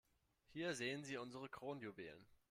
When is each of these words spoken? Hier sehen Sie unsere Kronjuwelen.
Hier 0.47 0.73
sehen 0.73 1.03
Sie 1.03 1.17
unsere 1.17 1.47
Kronjuwelen. 1.47 2.25